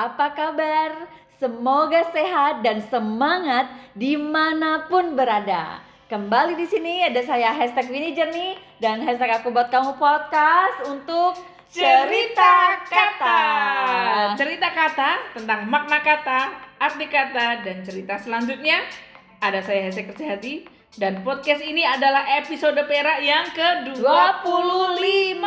[0.00, 1.12] apa kabar?
[1.36, 5.84] Semoga sehat dan semangat di mana pun berada.
[6.08, 11.36] Kembali di sini ada saya hashtag Winnie Jernih dan hashtag aku buat kamu podcast untuk
[11.68, 13.40] cerita kata.
[14.40, 16.40] Cerita kata tentang makna kata,
[16.80, 18.80] arti kata, dan cerita selanjutnya.
[19.40, 20.64] Ada saya Hese Kerja Hati
[20.96, 25.44] dan podcast ini adalah episode perak yang ke-25.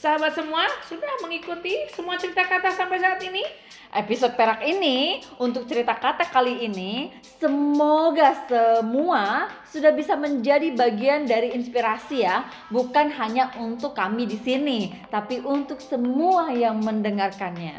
[0.00, 0.02] 25.
[0.02, 3.44] Sahabat semua, sudah mengikuti semua cerita kata sampai saat ini?
[3.92, 11.52] Episode perak ini untuk cerita kata kali ini semoga semua sudah bisa menjadi bagian dari
[11.52, 17.76] inspirasi ya, bukan hanya untuk kami di sini, tapi untuk semua yang mendengarkannya.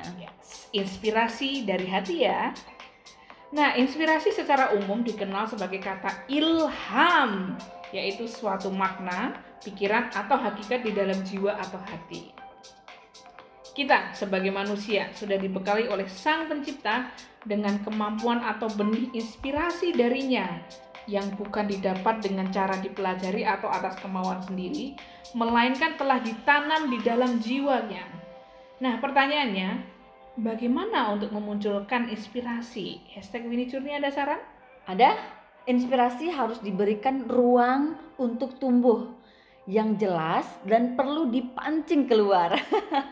[0.77, 2.53] Inspirasi dari hati ya.
[3.51, 7.59] Nah, inspirasi secara umum dikenal sebagai kata ilham,
[7.91, 12.31] yaitu suatu makna pikiran atau hakikat di dalam jiwa atau hati.
[13.71, 17.11] Kita sebagai manusia sudah dibekali oleh Sang Pencipta
[17.43, 20.47] dengan kemampuan atau benih inspirasi darinya
[21.07, 24.95] yang bukan didapat dengan cara dipelajari atau atas kemauan sendiri,
[25.35, 28.05] melainkan telah ditanam di dalam jiwanya.
[28.79, 29.69] Nah, pertanyaannya,
[30.39, 33.03] bagaimana untuk memunculkan inspirasi?
[33.11, 34.39] Hashtag Winnie Curni ada saran?
[34.87, 35.17] Ada?
[35.67, 39.13] Inspirasi harus diberikan ruang untuk tumbuh
[39.69, 42.57] yang jelas dan perlu dipancing keluar.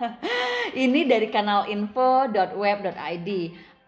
[0.73, 3.29] Ini dari kanal info.web.id.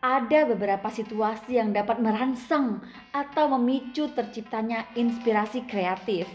[0.02, 2.82] Ada beberapa situasi yang dapat merangsang
[3.14, 6.26] atau memicu terciptanya inspirasi kreatif.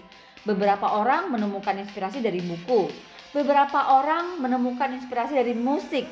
[0.47, 2.87] Beberapa orang menemukan inspirasi dari buku,
[3.35, 6.07] beberapa orang menemukan inspirasi dari musik,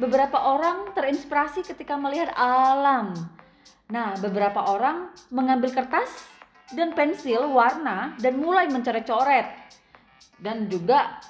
[0.00, 3.12] beberapa orang terinspirasi ketika melihat alam.
[3.92, 6.08] Nah, beberapa orang mengambil kertas
[6.72, 9.44] dan pensil warna dan mulai mencoret-coret.
[10.40, 11.20] Dan juga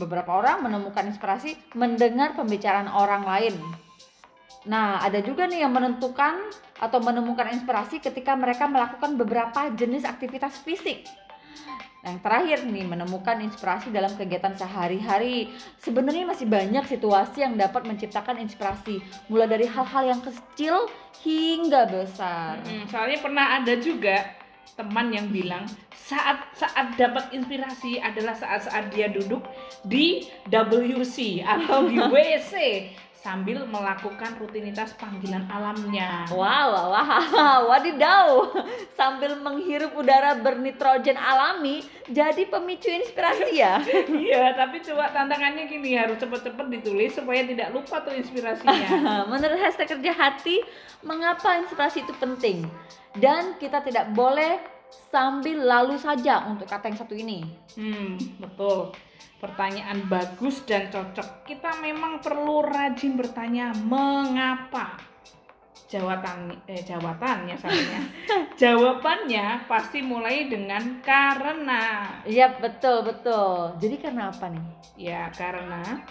[0.00, 3.54] beberapa orang menemukan inspirasi mendengar pembicaraan orang lain.
[4.64, 6.48] Nah, ada juga nih yang menentukan
[6.80, 11.04] atau menemukan inspirasi ketika mereka melakukan beberapa jenis aktivitas fisik.
[12.04, 15.48] Yang terakhir nih, menemukan inspirasi dalam kegiatan sehari-hari.
[15.80, 19.00] Sebenarnya masih banyak situasi yang dapat menciptakan inspirasi,
[19.32, 20.84] mulai dari hal-hal yang kecil
[21.24, 22.60] hingga besar.
[22.60, 24.20] Hmm, soalnya pernah ada juga
[24.74, 29.40] teman yang bilang saat saat dapat inspirasi adalah saat-saat dia duduk
[29.86, 32.52] di WC atau di WC
[33.24, 36.28] sambil melakukan rutinitas panggilan alamnya.
[36.28, 38.52] Wow, wow, wow, wadidaw.
[38.92, 41.80] Sambil menghirup udara bernitrogen alami
[42.12, 43.80] jadi pemicu inspirasi ya.
[44.24, 49.24] Iya, tapi coba tantangannya gini, harus cepet-cepet ditulis supaya tidak lupa tuh inspirasinya.
[49.32, 50.60] Menurut hashtag kerja hati,
[51.00, 52.68] mengapa inspirasi itu penting?
[53.16, 54.60] Dan kita tidak boleh
[55.14, 57.46] sambil lalu saja untuk kata yang satu ini.
[57.78, 58.90] Hmm, betul.
[59.38, 61.46] Pertanyaan bagus dan cocok.
[61.46, 64.98] Kita memang perlu rajin bertanya mengapa.
[65.86, 68.02] Jawatan eh jawabannya salahnya.
[68.62, 72.10] Jawabannya pasti mulai dengan karena.
[72.26, 73.78] Iya, betul, betul.
[73.78, 74.66] Jadi karena apa nih?
[74.98, 76.02] Ya, karena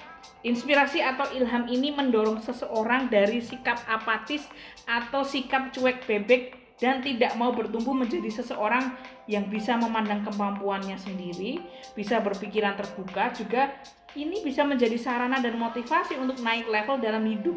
[0.44, 4.48] inspirasi atau ilham ini mendorong seseorang dari sikap apatis
[4.88, 9.00] atau sikap cuek bebek dan tidak mau bertumbuh menjadi seseorang
[9.32, 11.64] yang bisa memandang kemampuannya sendiri,
[11.96, 13.72] bisa berpikiran terbuka, juga
[14.20, 17.56] ini bisa menjadi sarana dan motivasi untuk naik level dalam hidup,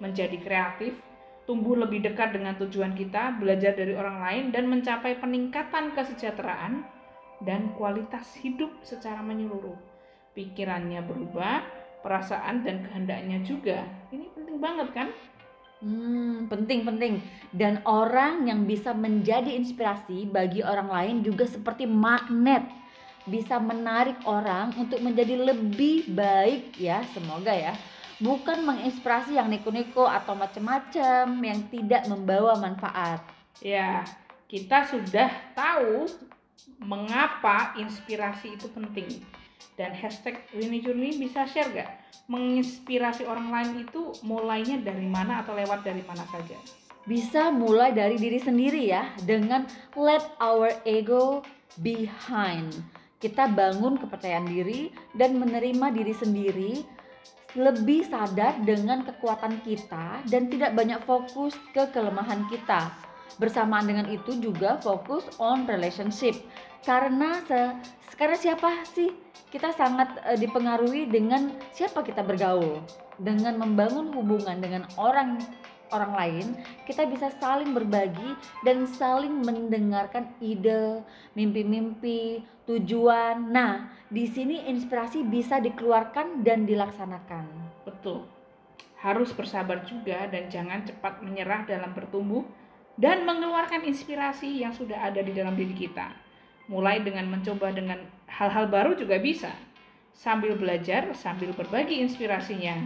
[0.00, 0.96] menjadi kreatif,
[1.44, 6.80] tumbuh lebih dekat dengan tujuan kita, belajar dari orang lain, dan mencapai peningkatan kesejahteraan
[7.44, 9.76] dan kualitas hidup secara menyeluruh.
[10.32, 11.60] Pikirannya berubah,
[12.00, 13.84] perasaan dan kehendaknya juga.
[14.08, 15.08] Ini penting banget kan?
[15.82, 17.18] Hmm, penting-penting.
[17.50, 22.62] Dan orang yang bisa menjadi inspirasi bagi orang lain juga seperti magnet.
[23.26, 27.74] Bisa menarik orang untuk menjadi lebih baik ya, semoga ya.
[28.22, 33.26] Bukan menginspirasi yang niko-niko atau macam-macam yang tidak membawa manfaat.
[33.58, 34.06] Ya,
[34.46, 36.06] kita sudah tahu
[36.78, 39.10] mengapa inspirasi itu penting.
[39.78, 41.90] Dan hashtag Rini Jurni bisa share gak?
[42.28, 46.56] Menginspirasi orang lain itu mulainya dari mana atau lewat dari mana saja?
[47.02, 49.66] Bisa mulai dari diri sendiri ya, dengan
[49.98, 51.42] let our ego
[51.82, 52.70] behind.
[53.18, 56.72] Kita bangun kepercayaan diri dan menerima diri sendiri
[57.52, 63.11] lebih sadar dengan kekuatan kita dan tidak banyak fokus ke kelemahan kita.
[63.40, 66.36] Bersamaan dengan itu juga fokus on relationship.
[66.82, 67.76] Karena se
[68.18, 69.08] karena siapa sih
[69.48, 72.80] kita sangat uh, dipengaruhi dengan siapa kita bergaul.
[73.20, 75.38] Dengan membangun hubungan dengan orang
[75.92, 76.46] orang lain,
[76.88, 78.32] kita bisa saling berbagi
[78.64, 81.04] dan saling mendengarkan ide,
[81.36, 83.52] mimpi-mimpi, tujuan.
[83.52, 87.44] Nah, di sini inspirasi bisa dikeluarkan dan dilaksanakan.
[87.84, 88.24] Betul.
[89.04, 92.42] Harus bersabar juga dan jangan cepat menyerah dalam bertumbuh
[93.02, 96.14] dan mengeluarkan inspirasi yang sudah ada di dalam diri kita.
[96.70, 97.98] Mulai dengan mencoba dengan
[98.30, 99.50] hal-hal baru juga bisa.
[100.14, 102.78] Sambil belajar, sambil berbagi inspirasinya.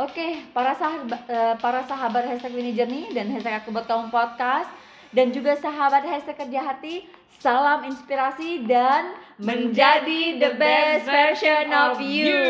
[0.00, 4.66] Oke, para sahabat eh, para sahabat hashtag Winnie Journey dan hashtag aku buat kamu podcast
[5.12, 7.06] dan juga sahabat hashtag kerja hati,
[7.38, 12.40] salam inspirasi dan menjadi the best version of you.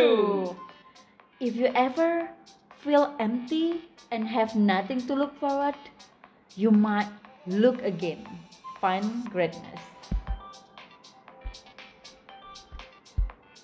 [1.43, 2.31] If you ever
[2.81, 3.83] feel empty
[4.15, 5.77] and have nothing to look forward,
[6.57, 7.09] you might
[7.47, 8.27] look again.
[8.81, 9.94] Find greatness.